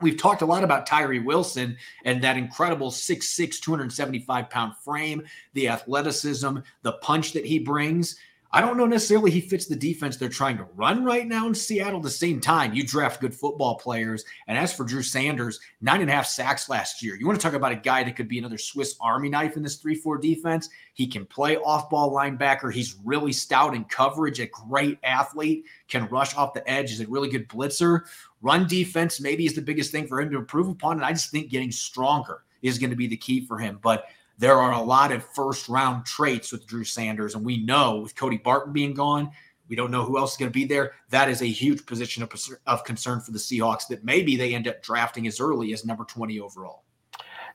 [0.00, 5.68] We've talked a lot about Tyree Wilson and that incredible 6'6, 275 pound frame, the
[5.68, 8.16] athleticism, the punch that he brings.
[8.50, 11.54] I don't know necessarily he fits the defense they're trying to run right now in
[11.54, 11.98] Seattle.
[11.98, 14.24] At the same time, you draft good football players.
[14.46, 17.14] And as for Drew Sanders, nine and a half sacks last year.
[17.14, 19.62] You want to talk about a guy that could be another Swiss Army knife in
[19.62, 20.70] this 3 4 defense?
[20.94, 22.72] He can play off ball linebacker.
[22.72, 27.06] He's really stout in coverage, a great athlete, can rush off the edge, is a
[27.06, 28.00] really good blitzer.
[28.40, 30.96] Run defense maybe is the biggest thing for him to improve upon.
[30.96, 33.78] And I just think getting stronger is going to be the key for him.
[33.82, 34.06] But
[34.38, 37.34] there are a lot of first round traits with Drew Sanders.
[37.34, 39.30] And we know with Cody Barton being gone,
[39.68, 40.92] we don't know who else is going to be there.
[41.10, 42.32] That is a huge position of,
[42.66, 46.04] of concern for the Seahawks that maybe they end up drafting as early as number
[46.04, 46.84] 20 overall.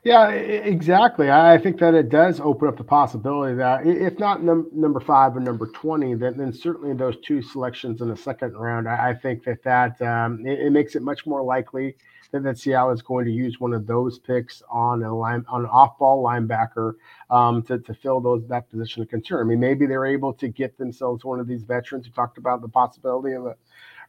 [0.04, 1.30] Yeah, exactly.
[1.30, 5.34] I think that it does open up the possibility that if not num- number five
[5.34, 9.14] or number twenty, then, then certainly those two selections in the second round, I, I
[9.14, 11.96] think that that um, it, it, makes it much more likely
[12.42, 15.66] that, Seattle is going to use one of those picks on a line on an
[15.66, 16.94] off-ball linebacker
[17.30, 19.40] um, to, to fill those that position of concern.
[19.40, 22.06] I mean, maybe they're able to get themselves one of these veterans.
[22.06, 23.54] You talked about the possibility of a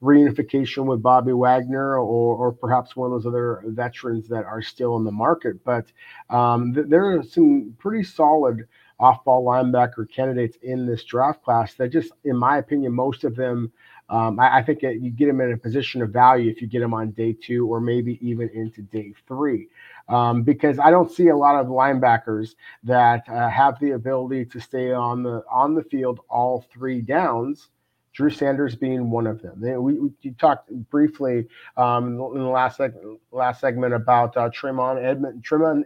[0.02, 4.98] reunification with Bobby Wagner or, or perhaps one of those other veterans that are still
[4.98, 5.64] in the market.
[5.64, 5.86] But
[6.30, 8.68] um, th- there are some pretty solid
[9.00, 13.72] off-ball linebacker candidates in this draft class that just, in my opinion, most of them
[14.10, 16.80] um, I, I, think you get them in a position of value if you get
[16.80, 19.68] them on day two or maybe even into day three.
[20.08, 24.60] Um, because I don't see a lot of linebackers that uh, have the ability to
[24.60, 27.70] stay on the on the field all three downs.
[28.14, 29.60] Drew Sanders being one of them.
[29.60, 35.44] We, we talked briefly um, in the last seg- last segment about uh, Tremaine Edmund,
[35.44, 35.84] Tremaine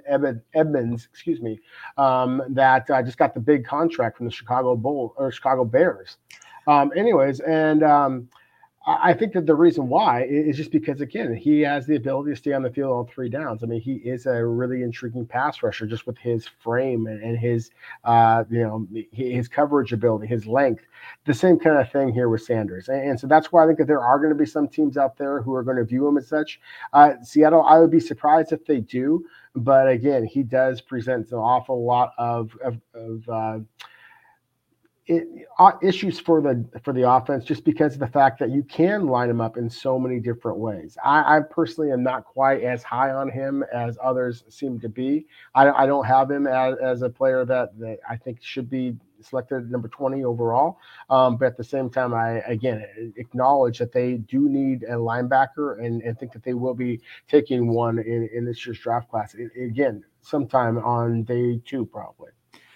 [0.53, 1.59] Edmunds, excuse me,
[1.97, 6.17] um, that uh, just got the big contract from the Chicago Bull or Chicago Bears.
[6.67, 8.29] Um, anyways, and um,
[8.87, 12.35] I think that the reason why is just because again he has the ability to
[12.35, 13.61] stay on the field on three downs.
[13.63, 17.71] I mean, he is a really intriguing pass rusher just with his frame and, his
[18.05, 20.85] uh, you know his coverage ability, his length.
[21.25, 23.87] The same kind of thing here with Sanders, and, so that's why I think that
[23.87, 26.17] there are going to be some teams out there who are going to view him
[26.17, 26.59] as such.
[26.93, 29.23] Uh, Seattle, I would be surprised if they do,
[29.55, 33.59] but again, he does present an awful lot of of, of uh,
[35.09, 38.61] it, uh, issues for the for the offense just because of the fact that you
[38.63, 40.97] can line him up in so many different ways.
[41.03, 45.25] I, I personally am not quite as high on him as others seem to be.
[45.55, 48.95] I, I don't have him as, as a player that, that I think should be
[49.21, 50.77] selected number 20 overall.
[51.09, 55.83] Um, but at the same time, I again acknowledge that they do need a linebacker
[55.83, 59.33] and, and think that they will be taking one in, in this year's draft class.
[59.33, 62.29] It, again, sometime on day two, probably.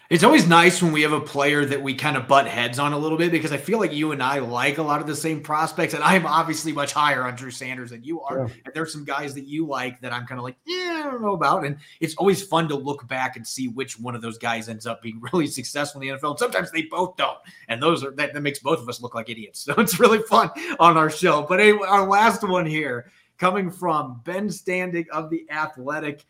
[0.09, 2.91] It's always nice when we have a player that we kind of butt heads on
[2.93, 5.15] a little bit because I feel like you and I like a lot of the
[5.15, 8.39] same prospects, and I'm obviously much higher on Drew Sanders than you are.
[8.39, 8.53] Yeah.
[8.65, 11.21] And there's some guys that you like that I'm kind of like, yeah, I don't
[11.21, 11.65] know about.
[11.65, 14.85] And it's always fun to look back and see which one of those guys ends
[14.85, 16.31] up being really successful in the NFL.
[16.31, 17.37] And sometimes they both don't,
[17.69, 19.67] and those are that, that makes both of us look like idiots.
[19.73, 21.45] So it's really fun on our show.
[21.47, 26.25] But anyway, our last one here coming from Ben Standig of the Athletic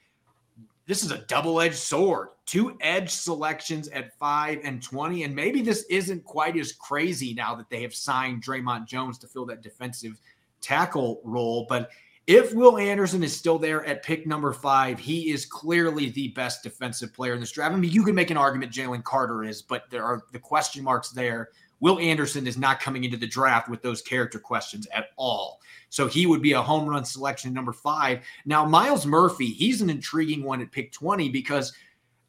[0.86, 2.30] this is a double-edged sword.
[2.46, 5.24] Two edge selections at five and 20.
[5.24, 9.28] And maybe this isn't quite as crazy now that they have signed Dre'Mont Jones to
[9.28, 10.20] fill that defensive
[10.62, 11.66] tackle role.
[11.70, 11.90] But
[12.26, 16.64] if Will Anderson is still there at pick number five, he is clearly the best
[16.64, 17.74] defensive player in this draft.
[17.74, 20.84] I mean, you can make an argument Jalen Carter is, but there are the question
[20.84, 21.50] marks there.
[21.82, 25.60] Will Anderson is not coming into the draft with those character questions at all.
[25.90, 28.22] So he would be a home run selection number five.
[28.46, 31.74] Now, Myles Murphy, he's an intriguing one at pick 20 because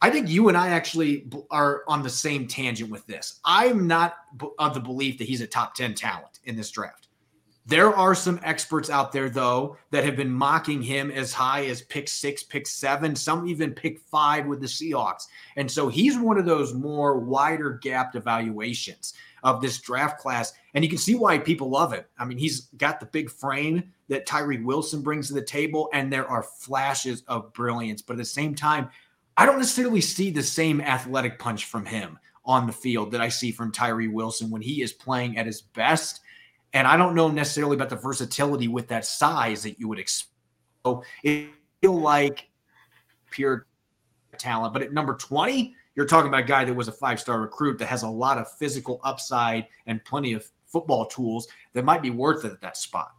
[0.04, 3.40] I think you and I actually are on the same tangent with this.
[3.42, 4.16] I'm not
[4.58, 7.08] of the belief that he's a top 10 talent in this draft.
[7.64, 11.80] There are some experts out there, though, that have been mocking him as high as
[11.80, 15.22] pick six, pick seven, some even pick five with the Seahawks.
[15.56, 20.52] And so he's one of those more wider gapped evaluations of this draft class.
[20.74, 22.10] And you can see why people love it.
[22.18, 26.12] I mean, he's got the big frame that Tyree Wilson brings to the table, and
[26.12, 28.02] there are flashes of brilliance.
[28.02, 28.90] But at the same time,
[29.36, 33.28] I don't necessarily see the same athletic punch from him on the field that I
[33.28, 36.20] see from Tyree Wilson when he is playing at his best.
[36.72, 40.30] And I don't know necessarily about the versatility with that size that you would expect.
[40.84, 41.48] So it
[41.80, 42.48] feel like
[43.30, 43.66] pure
[44.38, 44.72] talent.
[44.72, 47.78] But at number 20, you're talking about a guy that was a five star recruit
[47.78, 52.10] that has a lot of physical upside and plenty of football tools that might be
[52.10, 53.13] worth it at that spot.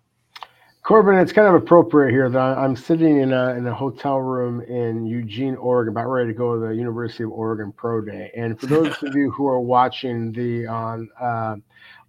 [0.86, 4.62] Corbin, it's kind of appropriate here that I'm sitting in a, in a hotel room
[4.62, 8.30] in Eugene, Oregon, about ready to go to the University of Oregon Pro Day.
[8.38, 11.56] And for those of you who are watching the on uh,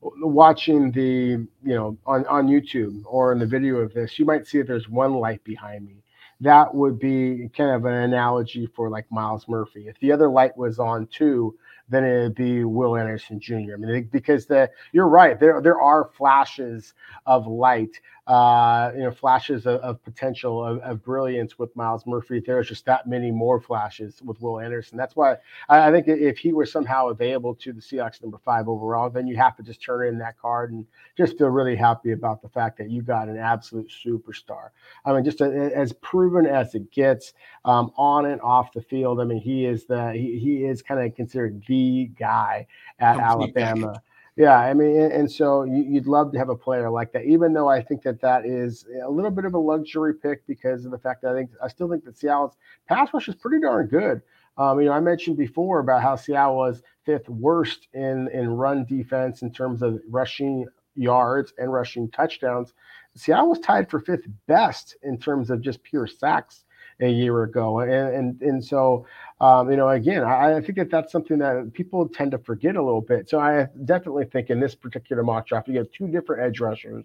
[0.02, 4.46] watching the you know on on YouTube or in the video of this, you might
[4.46, 6.02] see that there's one light behind me
[6.40, 9.88] that would be kind of an analogy for like Myles Murphy.
[9.88, 11.56] If the other light was on too,
[11.88, 13.74] then it'd be Will Anderson Jr.
[13.74, 19.12] I mean, because the you're right, there there are flashes of light uh, you know,
[19.12, 22.42] flashes of, of potential of, of, brilliance with Myles Murphy.
[22.44, 24.98] There's just that many more flashes with Will Anderson.
[24.98, 25.36] That's why
[25.68, 29.28] I, I, think if he were somehow available to the Seahawks number five overall, then
[29.28, 30.84] you have to just turn in that card and
[31.16, 34.70] just feel really happy about the fact that you got an absolute superstar.
[35.04, 37.32] I mean, just a, as proven as it gets
[37.64, 39.20] um, on and off the field.
[39.20, 42.66] I mean, he is the he, he is kind of considered the guy
[42.98, 44.02] at Complete Alabama.
[44.36, 47.68] Yeah, I mean, and so you'd love to have a player like that, even though
[47.68, 50.98] I think that that is a little bit of a luxury pick because of the
[50.98, 52.54] fact that I think I still think that Seattle's
[52.86, 54.20] pass rush is pretty darn good.
[54.58, 58.84] Um, you know, I mentioned before about how Seattle was fifth worst in in run
[58.84, 62.74] defense in terms of rushing yards and rushing touchdowns.
[63.14, 66.65] Seattle was tied for fifth best in terms of just pure sacks
[67.00, 67.80] a year ago.
[67.80, 69.06] And and and so
[69.40, 72.74] um, you know, again, I, I, think that that's something that people tend to forget
[72.74, 73.28] a little bit.
[73.28, 77.04] So I definitely think in this particular mock draft, you have two different edge rushers.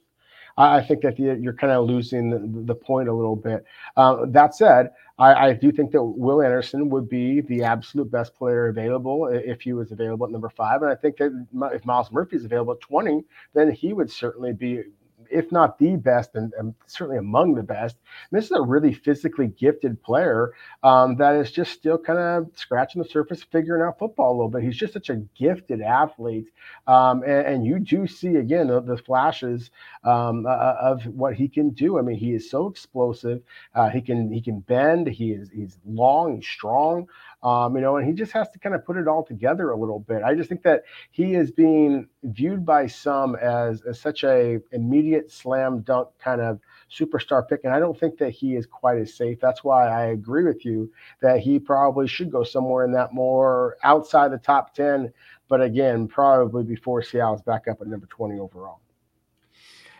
[0.57, 3.63] I think that you're kind of losing the, the point a little bit.
[3.95, 8.35] Uh, that said, I, I, do think that Will Anderson would be the absolute best
[8.35, 10.81] player available if he was available at number five.
[10.81, 13.23] And I think that if Myles Murphy is available at 20,
[13.53, 14.83] then he would certainly be
[15.31, 17.97] if not the best, and, and certainly among the best.
[18.31, 20.53] And this is a really physically gifted player
[20.83, 24.49] um, that is just still kind of scratching the surface, figuring out football a little
[24.49, 24.63] bit.
[24.63, 26.47] He's just such a gifted athlete,
[26.87, 29.69] um, and, and, you do see again the, the flashes
[30.03, 31.99] um, uh, of what he can do.
[31.99, 33.41] I mean, he is so explosive.
[33.75, 35.07] Uh, he can he can bend.
[35.07, 37.07] He is he's long, strong.
[37.43, 39.75] Um, you know, and he just has to kind of put it all together a
[39.77, 40.21] little bit.
[40.23, 45.31] I just think that he is being viewed by some as, as such a immediate
[45.31, 46.59] slam dunk kind of
[46.91, 49.39] superstar pick, and I don't think that he is quite as safe.
[49.41, 53.77] That's why I agree with you that he probably should go somewhere in that more
[53.83, 55.11] outside the top ten.
[55.47, 58.81] But again, probably before Seattle's back up at number twenty overall.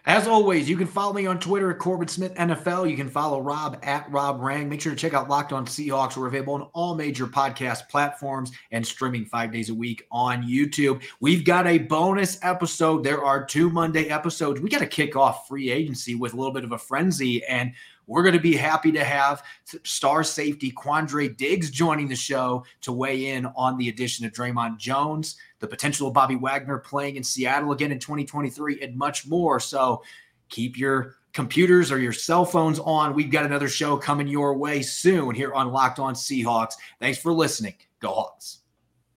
[0.08, 2.90] As always, you can follow me on Twitter at Corbin Smith NFL.
[2.90, 4.68] You can follow Rob at Rob Rang.
[4.68, 6.18] Make sure to check out Locked On Seahawks.
[6.18, 11.04] We're available on all major podcast platforms and streaming five days a week on YouTube.
[11.20, 13.04] We've got a bonus episode.
[13.04, 14.60] There are two Monday episodes.
[14.60, 17.72] We got to kick off free agency with a little bit of a frenzy, and
[18.08, 19.44] we're going to be happy to have
[19.84, 24.78] star safety Quandre Diggs joining the show to weigh in on the addition of Dre'Mont
[24.78, 29.60] Jones the potential of Bobby Wagner playing in Seattle again in 2023, and much more.
[29.60, 30.04] So
[30.50, 33.14] keep your computers or your cell phones on.
[33.14, 36.74] We've got another show coming your way soon here on Locked On Seahawks.
[37.00, 37.76] Thanks for listening.
[38.02, 38.61] Go Hawks.